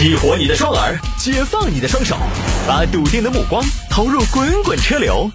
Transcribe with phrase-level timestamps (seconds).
[0.00, 2.16] 激活你的双耳，解放你的双手，
[2.66, 5.30] 把笃定的目光投入滚滚车流。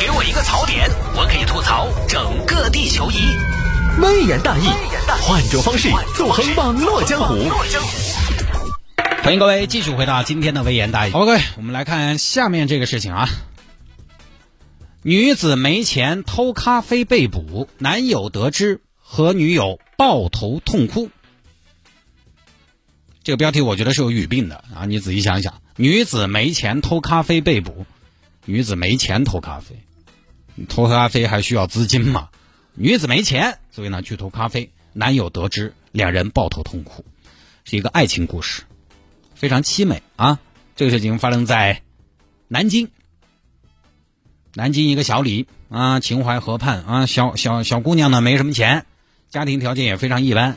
[0.00, 3.36] 给我一个槽点，我可以吐槽整个地球仪。
[4.02, 4.66] 微言大义，
[5.22, 7.36] 换种方式纵横网络江湖。
[9.22, 11.12] 欢迎各位继续回到今天的微言大义。
[11.12, 13.28] 好，各位，我们来看下面这个事情啊。
[15.02, 21.10] 女子没钱偷咖啡被捕，男友得知和女友抱头痛哭。
[23.28, 24.86] 这个标题我觉得是有语病的啊！
[24.86, 27.84] 你仔细想一想，女子没钱偷咖啡被捕，
[28.46, 29.76] 女子没钱偷咖啡，
[30.66, 32.30] 偷咖啡还需要资金吗？
[32.72, 37.04] 女子没钱，所以呢去偷咖啡，男友得知，两人抱头痛哭，
[37.64, 38.62] 是一个爱情故事，
[39.34, 40.40] 非常凄美啊！
[40.74, 41.82] 这个事情发生在
[42.48, 42.88] 南京，
[44.54, 48.86] 南京一个小李啊，秦淮河畔啊，小小小姑娘呢没什么钱，
[49.28, 50.56] 家庭条件也非常一般。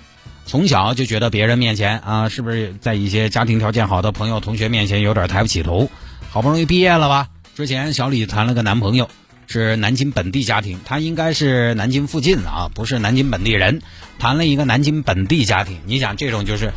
[0.52, 5.90] 从小就觉得别人面前啊，是不是在一些家庭条件好的朋友、同学面前有点抬不起头？
[6.30, 7.30] 好不容易毕业了吧？
[7.56, 9.10] 之前小李谈了个男朋友，
[9.48, 13.82] 是南京本地家庭，他应该是南京附近啊，不是南京本地人。
[14.20, 16.74] 谈了一个南京本地家庭，你想这种就是，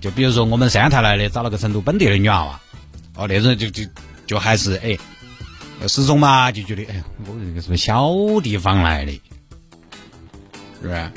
[0.00, 2.60] 就比如说我们三台来的，找了个成都本地的女娃娃，
[3.16, 3.82] 哦，那种就就
[4.24, 4.96] 就还是哎，
[5.88, 8.08] 始终嘛就觉得哎，我这个是不是小
[8.40, 9.20] 地方来的？
[10.80, 11.10] 是不是？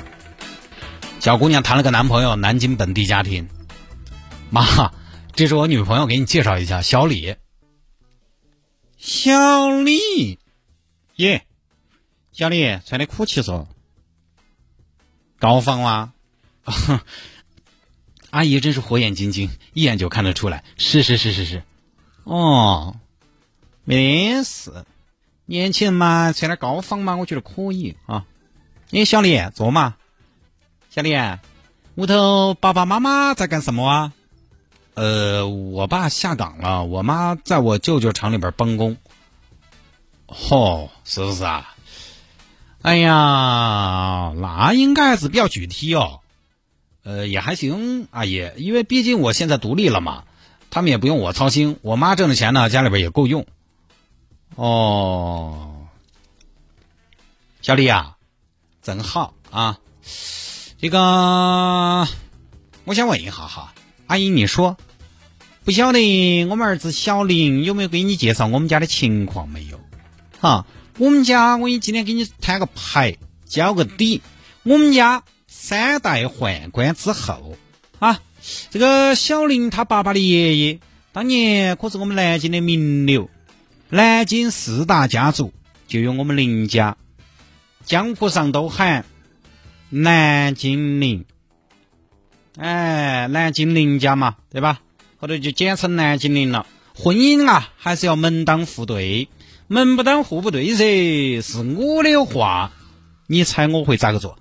[1.20, 3.46] 小姑娘谈了个男朋友，南京本地家庭。
[4.48, 4.90] 妈，
[5.34, 7.36] 这是我女朋友，给你介绍一下，小李。
[8.96, 10.38] 小李，
[11.16, 11.44] 耶，
[12.32, 13.66] 小李穿的酷气嗦。
[15.38, 16.12] 高仿哇？
[18.30, 20.64] 阿姨真是火眼金睛，一眼就看得出来。
[20.78, 21.62] 是是是是是。
[22.24, 22.96] 哦，
[23.84, 24.86] 没事，
[25.44, 28.24] 年轻人嘛，穿点高仿嘛，我觉得可以啊。
[28.88, 29.96] 你小李坐嘛。
[30.92, 31.16] 小李，
[31.94, 34.12] 屋头爸爸妈妈在干什么啊？
[34.94, 38.96] 呃，我爸下岗了，我妈在我舅舅厂里边帮工。
[40.26, 41.76] 哦，是不是啊？
[42.82, 46.22] 哎呀，那应该是比较具体哦。
[47.04, 50.24] 呃，也还行，阿姨，因为毕竟我现在独立了嘛，
[50.70, 51.78] 他们也不用我操心。
[51.82, 53.46] 我妈挣的钱呢，家里边也够用。
[54.56, 55.86] 哦，
[57.62, 58.16] 小李啊，
[58.82, 59.78] 真好啊。
[60.82, 62.08] 这个，
[62.86, 63.74] 我想问一下哈，
[64.06, 64.78] 阿姨，你说，
[65.62, 69.78] 不晓得我们儿子小林有没有给你介绍我们家的情况没有？
[70.40, 70.64] 哈，
[70.96, 74.22] 我们家我今天给你摊个牌，交个底。
[74.62, 77.56] 我们家三代宦官之后
[77.98, 78.18] 啊，
[78.70, 80.80] 这个小林他爸爸的爷爷
[81.12, 83.28] 当年可是我们南京的名流，
[83.90, 85.52] 南京四大家族
[85.86, 86.96] 就有我们林家，
[87.84, 89.04] 江湖上都喊。
[89.92, 91.24] 南京林，
[92.56, 94.82] 哎，南京林家嘛，对吧？
[95.16, 96.64] 后头就简称南京林了。
[96.94, 99.28] 婚姻啊，还是要门当户对，
[99.66, 101.42] 门不当户不对噻。
[101.42, 102.70] 是我的话，
[103.26, 104.38] 你猜我会咋个做？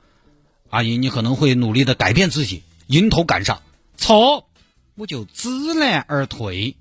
[0.69, 3.63] 阿姨，你可能会努力的改变自己，迎头赶上。
[3.97, 4.47] 错，
[4.93, 6.75] 我就知难而退，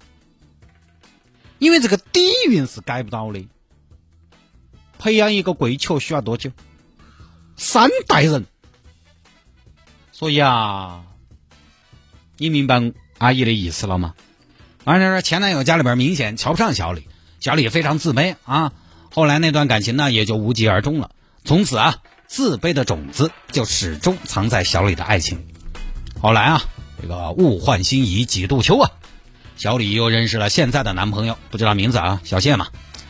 [1.59, 2.21] 因为这个底
[2.51, 3.43] 蕴是改不到的。
[4.99, 6.51] 培养一个贵球需要多久？
[7.57, 8.45] 三代人。
[10.19, 11.03] 所以啊，
[12.39, 14.15] 你明白阿姨的意思了吗？
[14.83, 17.07] 而且说前男友家里边明显瞧不上小李，
[17.39, 18.73] 小李非常自卑啊。
[19.15, 21.13] 后来那段感情呢，也就无疾而终了。
[21.45, 25.55] 从此啊，自卑的种子就始终藏在小李的爱情里。
[26.21, 26.63] 后来啊，
[27.01, 28.91] 这个物换星移几度秋啊，
[29.57, 32.67] 小李又认识了现在的男朋友，不知道名字啊，小谢嘛。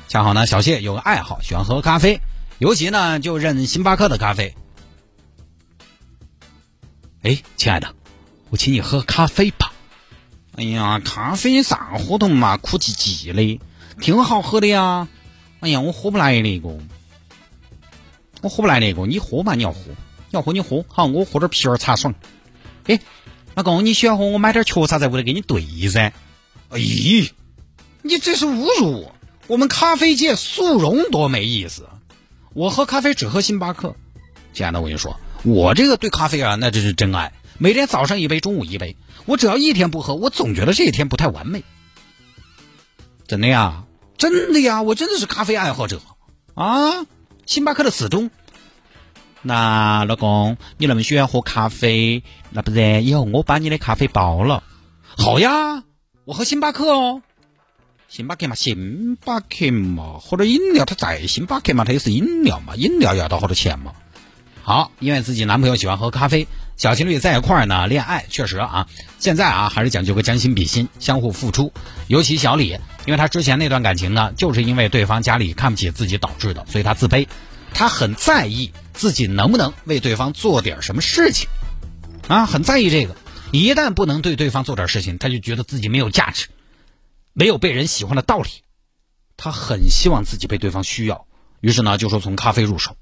[0.08, 2.20] 恰好呢，小谢有个爱好，喜欢喝咖啡，
[2.58, 4.54] 尤其呢就认星巴克的咖啡。
[7.22, 7.94] 哎，亲爱的，
[8.50, 9.72] 我请你喝咖啡吧。
[10.56, 13.60] 哎呀，咖啡啥活动嘛，苦唧唧的，
[14.00, 15.08] 挺好喝的呀。
[15.60, 16.68] 哎呀，我喝不来那个，
[18.40, 20.84] 我喝不来那个，你喝嘛，你要喝，你要喝你喝。
[20.88, 22.14] 好，我喝点皮儿茶爽。
[22.86, 22.98] 哎，
[23.54, 26.12] 老公，你喜欢喝，我买点雀茶在屋里给你兑噻。
[26.70, 26.78] 哎，
[28.02, 29.14] 你这是侮辱我。
[29.48, 31.88] 我们咖啡界速溶多没意思。
[32.54, 33.94] 我喝咖啡只喝星巴克。
[34.52, 35.18] 亲爱的，我跟你说。
[35.44, 37.32] 我这个对咖啡啊，那真是真爱。
[37.58, 38.96] 每天早上一杯，中午一杯。
[39.24, 41.64] 我只要一天不喝，我总觉得这一天不太完美。
[43.26, 43.84] 真的呀，
[44.16, 46.00] 真的呀，我真的是咖啡爱好者
[46.54, 47.06] 啊！
[47.46, 48.30] 星巴克的死忠。
[49.42, 54.64] 那老公，你那么喜欢喝咖啡，那不然以后我把你的咖啡包了。
[55.16, 55.84] 好呀，
[56.24, 57.22] 我喝星巴克哦。
[58.08, 63.92] 星巴克嘛，星巴克嘛，喝点饮料，它在星巴克嘛，它也是饮料嘛，饮料要到好多钱嘛。
[64.62, 66.46] 好，因为自己男朋友喜欢喝咖啡，
[66.76, 68.86] 小情侣在一块儿呢，恋爱确实啊，
[69.18, 71.72] 现在啊还是讲究个将心比心，相互付出。
[72.06, 77.26] 尤其小李，因为他之前那段感情呢，就是因为对方家里看不起自己导致的，所以他自卑，
[77.72, 81.48] 他很在意自己能不能为对方做点什么事情，
[82.28, 83.16] 啊，很在意这个。
[83.50, 86.48] 一旦不能对对方做点事情，他就觉得自己没有价值，
[87.32, 88.50] 没有被人喜欢的道理。
[89.38, 91.26] 他很希望自己被对方需要，
[91.60, 92.96] 于是呢，就说从咖啡入手，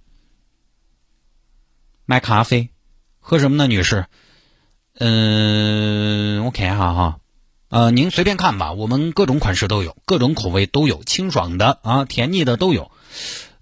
[2.07, 2.71] 买咖啡。
[3.19, 4.07] 喝什么呢，女士？
[4.95, 7.19] 嗯，我看一下哈，
[7.69, 12.91] 呃，您随便看吧，我们各种款式都有，各种口味都有，清爽的啊，甜腻的都有。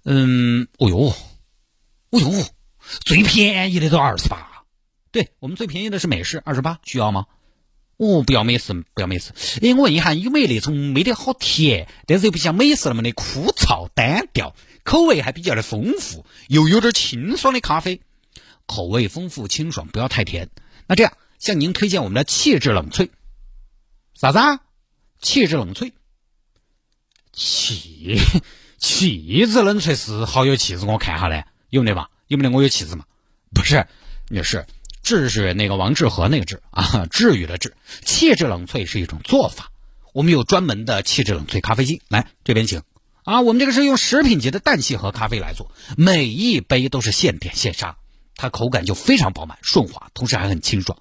[0.03, 1.13] 嗯，哦呦，
[2.11, 2.45] 哦呦，
[3.03, 4.63] 最便宜的都二十八。
[5.11, 7.25] 对我们最便宜的是美式，二十八，需要吗？
[7.97, 9.31] 哦，不要美式，不要美式。
[9.61, 18.01] 哎，我问一下，有没有那种没得好甜，但是又不像美式那么的枯燥单调，口味还比较的丰富，又有点清爽的咖啡？
[18.65, 20.49] 口味丰富清爽，不要太甜。
[20.87, 23.09] 那这样，向您推荐我们的气质冷萃。
[24.13, 24.39] 啥子？
[25.21, 25.91] 气质冷萃？
[27.33, 28.17] 气
[28.77, 32.09] 气质冷萃是好有气质，我看下来有没得吧？
[32.27, 33.05] 有没得我有气质嘛？
[33.53, 33.87] 不是，
[34.29, 34.65] 女士，
[35.03, 37.75] 治是那个王致和那个治啊， 治愈的治。
[38.03, 39.71] 气质冷萃是一种做法，
[40.13, 42.01] 我们有专门的气质冷萃咖啡机。
[42.07, 42.83] 来这边请
[43.23, 47.97] 啊，我们这个是用食品级的氮气和咖啡来做，每一杯都是现点现杀。
[48.35, 50.97] 它口感就非常饱满顺滑，同时还很清爽。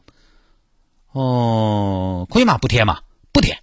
[1.12, 2.58] 哦，可以吗？
[2.58, 3.00] 不甜吗？
[3.32, 3.58] 不甜。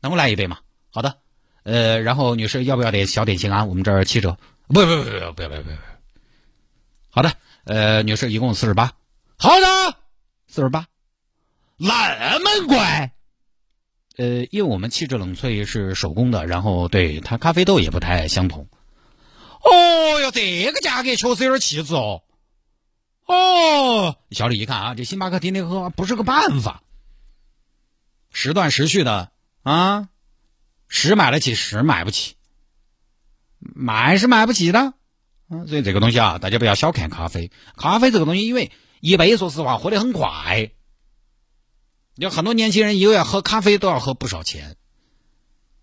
[0.00, 0.58] 那我来一杯吗。
[0.90, 1.18] 好的。
[1.62, 3.64] 呃，然后女士要不要点小点心啊？
[3.64, 4.36] 我们这儿七折。
[4.68, 5.70] 不不不不不不不不不。
[7.10, 7.32] 好的。
[7.64, 8.92] 呃，女士一共四十八。
[9.36, 9.96] 好的，
[10.48, 10.86] 四十八。
[11.76, 12.78] 那么贵？
[14.16, 18.68] 呃，因为我们气质冷萃是手工的，然后对它咖啡豆也不太相同。
[19.62, 22.22] 哦哟，这个价格确实有点气质哦。
[23.30, 26.82] 哦，小李一看啊，这星巴克天天喝不是个办法，
[28.32, 29.30] 时断时续的
[29.62, 30.08] 啊，
[30.88, 32.34] 时买得起，时买不起，
[33.60, 34.94] 买是买不起的，
[35.48, 37.52] 嗯，所以这个东西啊，大家不要小看咖啡。
[37.76, 40.72] 咖啡这个东西，因为一杯说实话喝得很快，
[42.16, 44.76] 有很多年轻人一个月喝咖啡都要喝不少钱。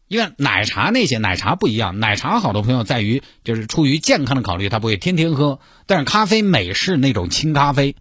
[0.07, 5.59] 因为奶茶那些奶茶不一样，奶茶好多朋友在于就是出于健康的考虑，他不会天天喝。
[5.85, 7.95] 但是咖啡美式那种轻咖啡，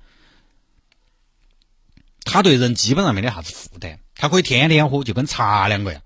[2.25, 6.03] 它对人基本上没得啥子负担，它可以天天喝，就跟茶两个样。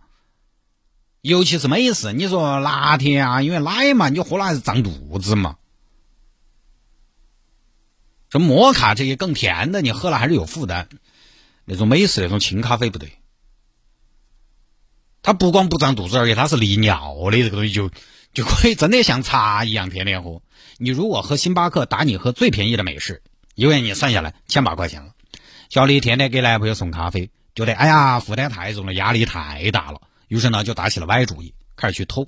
[1.21, 5.57] 尤其是美式，你说拿铁啊，因为奶嘛，你喝了还是胀肚子嘛。
[8.31, 10.89] 这摩卡这些更甜的，你喝了还是有负担。
[11.67, 13.20] 那种美式那种清咖啡不对。
[15.23, 17.91] 它不光不胀肚子，而且它是利尿的，这个东西就
[18.33, 20.41] 就可以真的像茶一样天天喝。
[20.79, 23.23] 你如果喝星巴克，打你喝最便宜的美式，
[23.55, 25.13] 因为你算下来千把块钱了。
[25.69, 32.27] 小李天天给男朋友送咖啡，觉得哎呀负担太重了，压力太大了，于是呢就打起了歪主意，开始去偷。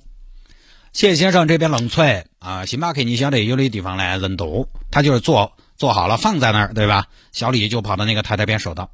[0.92, 7.06] 谢先生这边冷萃啊，星巴克你晓得有的地方呢人多，他就是做做好了放在那儿，对吧？
[7.32, 8.90] 小李就跑到那个台台边说道：“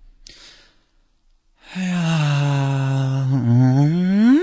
[1.75, 4.39] 哎呀，嗯。”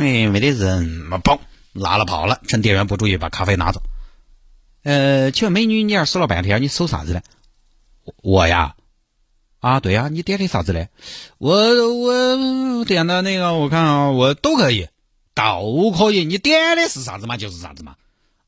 [0.00, 1.38] 哎，没得人嘛，嘣，
[1.72, 2.40] 拉了跑了。
[2.48, 3.82] 趁店员不注意，把咖啡拿走。
[4.82, 7.22] 呃，请问美女，你儿说了半天，你搜啥子呢？
[8.22, 8.74] 我呀，
[9.60, 10.88] 啊，对呀，你点的啥子呢？
[11.38, 11.54] 我
[12.00, 14.88] 我点的那个，我看啊，我都可以，
[15.34, 16.24] 都可以。
[16.24, 17.36] 你点的是啥子嘛？
[17.36, 17.94] 就是啥子嘛。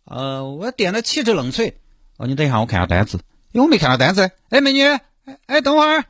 [0.04, 1.75] 呃，我点的气质冷萃。
[2.18, 3.21] 哦，你等一下，我看下单子。
[3.52, 4.30] 因为我没看到单子。
[4.50, 5.00] 哎，美女，哎
[5.47, 6.04] 哎，等会儿。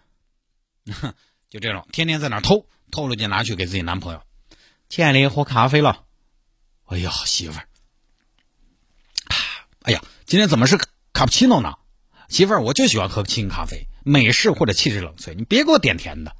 [1.50, 4.23] 就这种，天天在那偷，偷了就拿去给自己男朋友。
[4.88, 6.05] 亲爱的，喝咖啡了。
[6.87, 7.66] 哎呀，媳妇儿，
[9.83, 10.78] 哎呀，今天怎么是
[11.12, 11.75] 卡布奇诺呢？
[12.28, 16.37] 媳妇儿，我就喜欢喝清咖啡，美式或者气质冷萃，你别给我点甜的。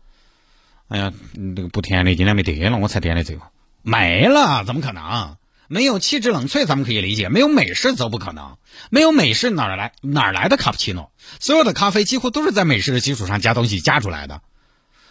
[0.89, 3.43] 哎呀，那个不甜的今天没得了，我才点的这个，
[3.83, 5.37] 没了，怎么可能？
[5.69, 8.57] 没有气质冷萃咱们可以理解，没有美式则不可能。
[8.89, 11.11] 没有美式哪来哪来的卡布奇诺？
[11.41, 14.43] 所有的咖啡几乎都是在美式的基础上加东西加出来的。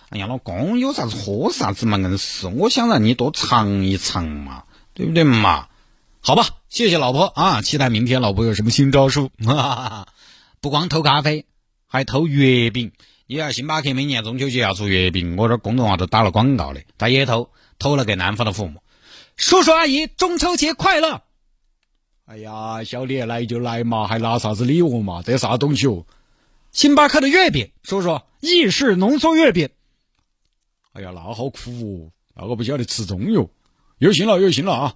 [0.10, 5.68] 哎呀，老公，有啥子喝啥子嘛，硬是，我想让你多尝一尝嘛，对不对嘛？
[6.22, 9.32] 好吧，谢谢老婆啊，期待明天老婆有什么新招数。
[10.62, 11.46] 不光偷咖啡，
[11.88, 12.92] 还偷月饼。
[13.28, 18.82] 你看星巴克每年中秋节要出月饼，我这公众号都打了广告的，他也偷，偷了给男方的父母。
[19.36, 21.24] 叔叔阿姨，中秋节快乐！
[22.26, 25.22] 哎呀，小李来就来嘛，还拿啥子礼物嘛？
[25.24, 26.06] 这啥东西哦？
[26.72, 29.70] 星巴克的月饼，叔叔，意式浓缩月饼。
[30.96, 33.50] 哎呀，那好苦哦，那个不晓得吃中药，
[33.98, 34.96] 有心了有心了啊！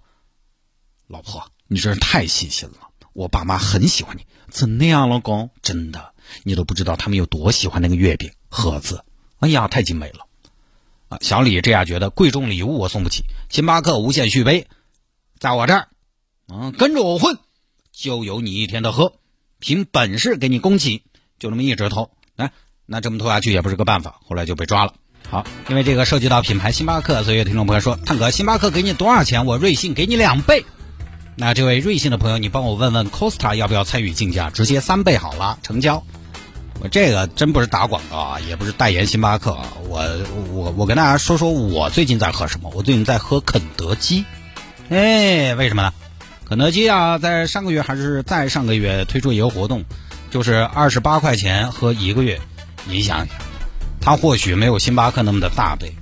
[1.08, 4.26] 老婆，你真是太细心了，我爸妈很喜欢你。
[4.50, 6.14] 真的呀，老公，真的，
[6.44, 9.04] 你都不知道他们有多喜欢那个月饼盒子。
[9.40, 10.26] 哎呀，太精美了。
[11.10, 14.68] 啊，小李这样觉得，贵重礼物我送不起，星巴克无限续杯，
[15.38, 15.90] 在我这儿，
[16.48, 17.40] 嗯，跟着我混，
[17.92, 19.20] 就有你一天的喝，
[19.60, 21.04] 凭本事给你供起，
[21.40, 22.54] 就那么一直偷，哎，
[22.86, 24.94] 那这么偷下去也不是个办法，后来就被抓了。
[25.30, 29.46] 好，因为这个涉及到品牌星巴克，所以有听众朋友说，探哥，星巴克给你多少钱？
[29.46, 30.66] 我瑞幸给你两倍。
[31.36, 36.04] 那这位瑞幸的朋友，你帮我问问 Costa 要不要参与竞价，直接三倍好了，成交。
[36.82, 39.52] 我这个真不是打广告啊，也不是代言星巴克。
[39.52, 40.02] 啊我
[40.52, 42.72] 我我跟大家说说我最近在喝什么。
[42.74, 44.26] 我最近在喝肯德基。
[44.90, 45.94] 哎，为什么呢？
[46.46, 49.86] 肯德基啊，在上个月还是在上个月推出一个活动，
[50.32, 52.40] 就是二十八块钱喝一个月。
[52.86, 53.28] 你想想，
[54.10, 55.94] 他或许没有星巴克那么的大杯，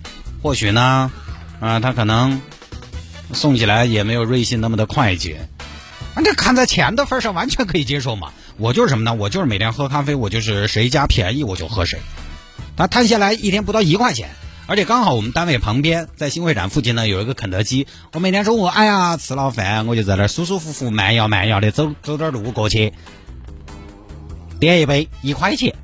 [0.41, 1.11] 或许呢，
[1.59, 2.39] 啊，他可能
[3.33, 5.49] 送起来也没有瑞幸那么的快捷。
[6.15, 8.31] 那这看在钱的份上，完全可以接受嘛。
[8.55, 9.13] 我就是什么呢？
[9.13, 11.99] 我就是每天喝咖啡，我就是谁家便宜我就喝谁。
[12.77, 14.29] 他摊下来一天不到一块钱，
[14.67, 17.87] 而且刚好我们单位旁边在新会展附近呢有一个肯德基。
[18.13, 22.93] 我每天中午哎呀吃了饭，我就在那儿舒舒服服慢摇慢摇的走走点路过去，
[24.61, 25.75] 点一杯一块钱。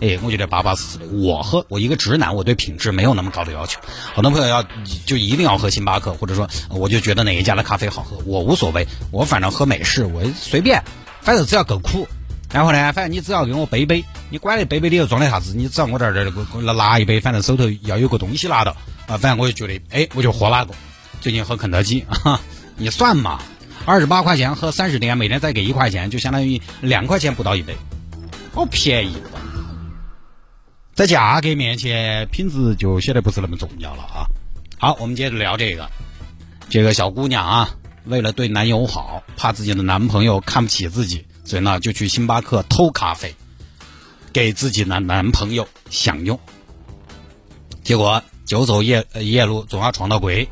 [0.00, 1.06] 哎，我觉得巴巴适适的。
[1.06, 3.80] 我喝，我一个直男，我对品质没有那么高的要求。
[4.14, 4.64] 很多朋友要
[5.06, 10.82] 就一定要喝星巴克，或者说我就觉得哪一家的咖啡好喝，我无所谓，我反正喝美式，我随便。
[11.20, 12.08] 反正只要够苦，
[12.52, 18.70] 然后呢，反正你只要给我杯杯，你管那杯杯里头装的啥子，你只要我这儿这个拿一杯，反正手头要有个东西拿到
[19.06, 20.72] 啊，反正我就觉得，哎，我就喝哪个。
[21.20, 22.40] 最近喝肯德基啊，
[22.76, 23.40] 你算嘛，
[23.84, 27.76] 二十八块钱喝三十天，每天再给一块钱，就相当于两块钱不到一杯，
[28.54, 29.40] 好便宜吧？
[30.98, 34.26] 在价格面前，品质就显得不是那么重要了啊。
[34.78, 35.88] 好，我们接着聊这个，
[36.68, 37.70] 这个小姑娘啊。
[38.06, 43.32] 为了对男友好，怕自己的男朋友看不起自己，所以呢就去星巴克偷咖啡，
[44.32, 46.40] 给自己的男朋友享用。
[47.84, 50.48] 结果久走夜夜路，总要闯到鬼。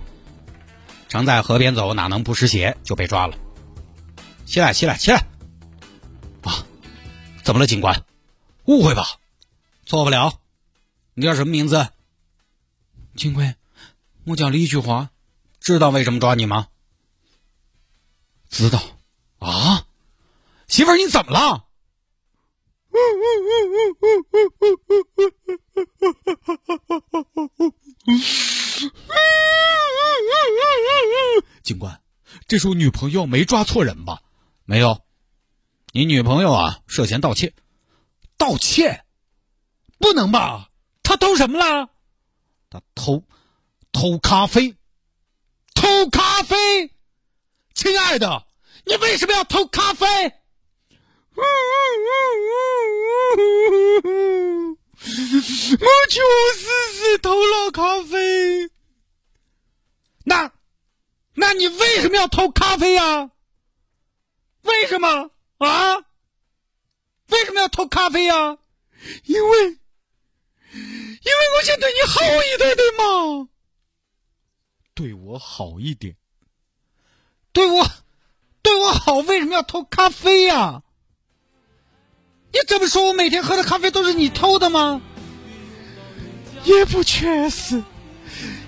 [1.09, 2.77] 常在河边走，哪能不湿鞋？
[2.85, 3.35] 就被抓了。
[4.45, 5.27] 起来，起来，起来！
[6.43, 6.63] 啊，
[7.43, 8.01] 怎么了，警官？
[8.67, 9.09] 误会吧？
[9.87, 10.43] 错不了。
[11.15, 11.89] 你叫什么名字？
[13.15, 13.57] 警官，
[14.27, 15.11] 我叫李菊花。
[15.61, 16.69] 知道为什么抓你吗？
[18.51, 18.83] 知道，
[19.39, 19.87] 啊，
[20.69, 21.65] 媳妇儿你怎么了？
[31.63, 32.01] 警官，
[32.47, 34.23] 这是我女朋友，没抓错人吧？
[34.65, 35.01] 没有，
[35.93, 37.55] 你女朋友啊涉嫌盗窃，
[38.37, 39.05] 盗窃，
[39.99, 40.71] 不能吧？
[41.03, 41.89] 他偷什么了？
[42.69, 43.23] 他偷，
[43.93, 44.77] 偷咖啡，
[45.75, 46.57] 偷咖啡。
[47.75, 48.47] 亲爱的，
[48.85, 50.07] 你为什么要偷咖啡？
[51.37, 51.45] 我
[56.09, 56.21] 确
[56.55, 58.71] 实是偷了咖啡。
[60.25, 60.51] 那，
[61.35, 63.31] 那你为什么要偷咖啡呀？
[64.63, 65.97] 为什么啊？
[67.29, 68.59] 为什么要偷咖啡呀？
[69.25, 69.79] 因为，
[71.27, 73.49] 因为我想对你好一点，对吗？
[74.95, 76.15] 对我好一点。
[77.53, 77.85] 对我，
[78.63, 80.83] 对我好，为什么要偷咖啡呀？
[82.53, 85.03] 你这么说，我每天喝的咖啡都是你偷的吗？
[86.63, 87.83] 也不全是，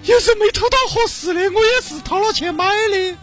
[0.02, 3.16] 要是没偷到合适的，我也是掏了钱买的。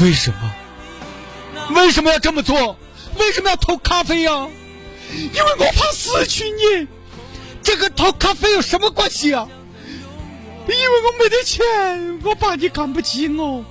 [0.00, 0.54] 为什么？
[1.74, 2.76] 为什么要这么做？
[3.18, 4.48] 为什么要偷咖啡呀？
[5.14, 6.88] 因为我怕失去你。
[7.62, 9.48] 这跟偷咖啡有什么关系啊？
[10.68, 13.64] 因为我没得钱，我怕你看不起我。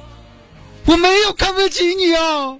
[0.85, 2.57] 我没有看不起你啊！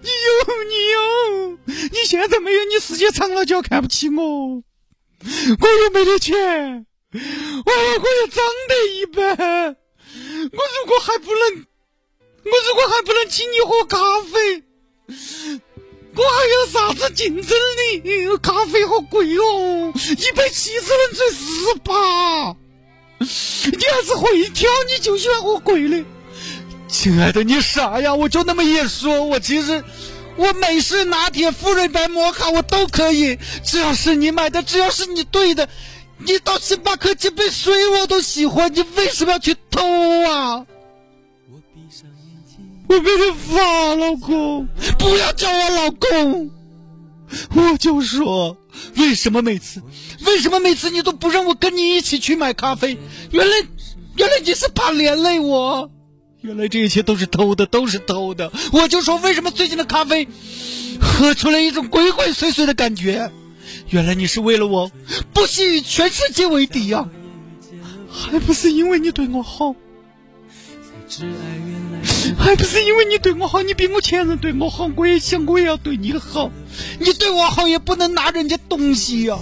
[0.00, 4.22] 你有，你有，你现在没有，你时间长了就要看不起我。
[4.22, 9.76] 我又没得钱，我我又长得一般。
[10.52, 11.66] 我如果还不能，
[12.44, 14.62] 我如果还不能请你喝咖啡，
[16.16, 17.56] 我还有啥子竞争
[17.92, 18.38] 力？
[18.40, 22.56] 咖啡好贵哦，一杯七十能才十八。
[23.18, 26.04] 你还是会挑，你就喜欢喝贵的。
[26.88, 28.14] 亲爱的，你傻呀？
[28.14, 29.82] 我就那么一说，我其实
[30.36, 35.68] 我美式拿铁、馥芮白摩卡我都可以，只要是你买的，只要是你兑的，
[36.18, 38.72] 你到星巴克接杯水我都喜欢。
[38.72, 39.82] 你为什么要去偷
[40.24, 40.64] 啊？
[42.94, 46.50] 我没得法，老公，不要叫我老公。
[47.56, 48.56] 我就说，
[48.96, 49.82] 为什么每次，
[50.24, 52.96] 为什么每次你都不让我跟你一起去买咖啡？
[53.32, 53.56] 原来，
[54.16, 55.90] 原来你是怕连累我，
[56.40, 58.52] 原来这一切都是偷的，都是偷的。
[58.72, 60.28] 我就说，为什么最近的咖啡
[61.00, 63.32] 喝出来一种鬼鬼祟祟的感觉？
[63.88, 64.92] 原来你是为了我，
[65.32, 67.08] 不惜与全世界为敌呀！
[68.08, 69.74] 还不是因为你对我好，
[72.38, 76.50] 还不是因为你对我好，你比我前任对我好，我也想我也要对你好。
[76.98, 79.38] 你对我好也不能拿人家东西呀，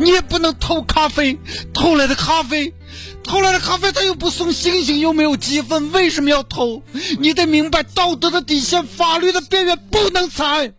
[0.00, 1.38] 你也不能偷咖啡，
[1.72, 2.74] 偷来的咖啡。
[3.22, 6.82] 偷来的咖啡他又不送星星，又没有积分，为什么要偷？
[7.18, 10.72] 你得明白道德的底线，法律的边缘不能踩。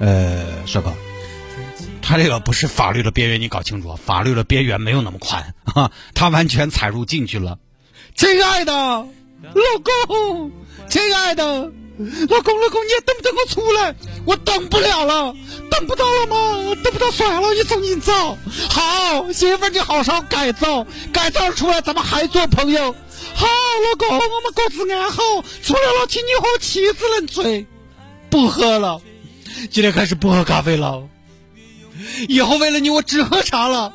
[0.00, 0.92] 呃，帅哥，
[2.02, 7.58] 他这个不是法律的边缘，你搞清楚，法律的边缘没有那么宽啊，他完全踩入进去了。
[8.14, 9.06] 亲爱的
[9.42, 10.50] 老公，
[10.88, 11.44] 亲爱的。
[12.28, 13.94] 老公，老公，你等不等我出来？
[14.26, 15.34] 我等不了了，
[15.70, 16.76] 等不到了吗？
[16.84, 18.12] 等不到算了，你重新走。
[18.68, 22.94] 好，媳妇你好好改造，改造出来咱们还做朋友。
[23.34, 25.22] 好，老公，我们各自安好。
[25.62, 27.64] 出来了，请你喝妻子冷萃。
[28.28, 29.00] 不喝了，
[29.70, 31.02] 今天开始不喝咖啡了。
[32.28, 33.92] 以后为了你，我只喝茶了。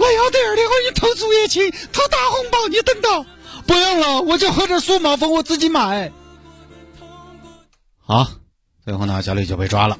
[0.00, 3.24] 我要第二天我给你偷竹叶青，偷大红包，你等到。
[3.66, 6.12] 不用了，我就喝点数码风，我自己买。
[8.00, 8.28] 好，
[8.84, 9.98] 最后呢，小李就被抓了。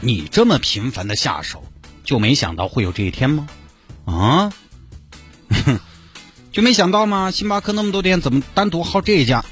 [0.00, 1.64] 你这么频繁的下手，
[2.04, 3.48] 就没想到会有这一天吗？
[4.04, 4.52] 啊？
[6.52, 7.30] 就没想到吗？
[7.30, 9.44] 星巴克那么多店，怎么单独好这一家？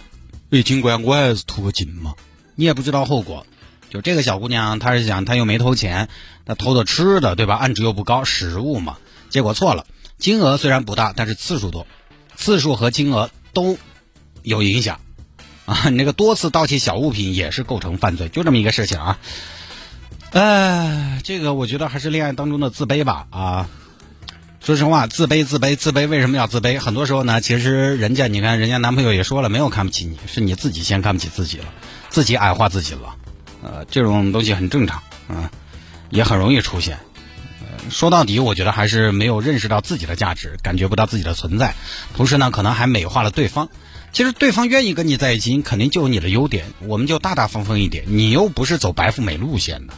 [0.51, 2.15] 哎，警官，我还是图个金嘛。
[2.57, 3.47] 你也不知道后果。
[3.89, 6.09] 就这个小姑娘，她是想，她又没偷钱，
[6.45, 7.55] 她偷的吃的，对吧？
[7.57, 8.99] 案值又不高，食物嘛。
[9.31, 9.87] 结果错了，
[10.19, 11.87] 金额虽然不大，但是次数多，
[12.41, 13.77] 次数和金额都
[14.43, 14.99] 有影响。
[15.67, 19.19] 啊，你那个多次盗窃小物品也是构成犯罪，就这么一个事情啊。
[20.33, 23.69] 哎，这个我觉得还是恋爱当中的自卑吧啊。
[24.61, 26.79] 说实话，自卑自卑自卑，为什么要自卑？
[26.79, 31.67] 很多时候呢，其实人家你看，人家男朋友也说了，没有看不起你，是你自己先看不起自己了，
[32.09, 33.15] 自己矮化自己了。
[33.63, 35.51] 呃，这种东西很正常啊，
[36.11, 36.99] 也很容易出现。
[37.89, 41.75] 说到底，我觉得还是没有认识到自己的价值，感觉不到自己的存在，
[42.15, 43.69] 同时呢，可能还美化了对方。
[44.13, 48.05] 其实对方愿意跟你在一起，肯定就有你的优点，我们就大大方方一点。
[48.09, 49.95] 你又不是走白富美路线的，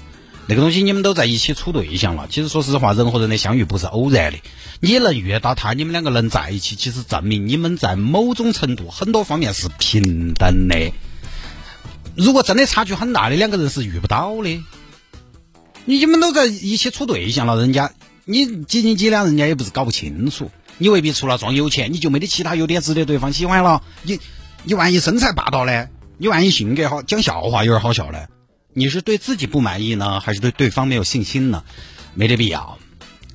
[0.46, 2.26] 那个东西你们都在一起处对象了。
[2.30, 4.38] 其实说实话，人和人的相遇不是偶然的。
[4.80, 10.92] 你能遇到他，你们两个能在一起，其实证明你们在某种程度、很多方面是平等的。
[12.14, 14.62] 如果真的差距很大的两个人是遇不到的。
[15.84, 17.92] 你们都在一起处对象了，人家
[18.24, 20.50] 你几斤几两，人家也不是搞不清楚。
[20.78, 23.82] 你未必除了装有钱，你就没得其他优点值得对方喜欢了。
[24.02, 24.20] 你
[24.64, 25.88] 你万一身材霸道呢？
[26.18, 28.26] 你万一性格好，讲笑话有点好笑呢？
[28.72, 31.64] 你是对自己不满意呢，还是对对方没有信心呢？
[32.14, 32.78] 没这必要。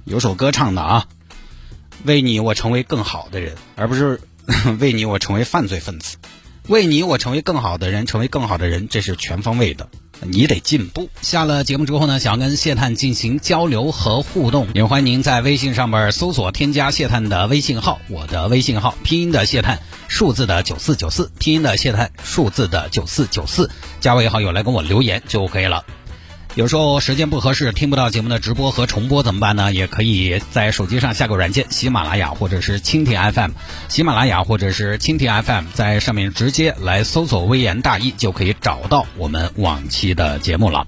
[0.06, 1.06] 有首歌唱的啊，
[2.06, 4.22] 为你我成为更好的人，而不是
[4.80, 6.18] 为你我成为犯罪分子。
[6.68, 9.90] 为你我成为更好的人，成为更好的人，这是全方位的。
[10.22, 11.10] 你得进步。
[11.22, 25.86] 下了节目之后呢，想要跟谢探进行交流和互动，也欢迎您在微信上面搜索添加谢探的微信号，我的微信号拼音的谢探，数字的九四九四，拼音的谢探，数字的九四九四，加为好友来跟我留言就可以了。
[26.58, 29.72] 有时候时间不合适，听不到节目的直播和重播怎么办呢？
[29.72, 33.52] 也可以在手机上下个软件，喜马拉雅或者是蜻蜓 FM，
[33.90, 40.88] 喜马拉雅或者是蜻蜓 FM，在上面直接来搜索“微言大义”，就可以找到我们往期的节目了。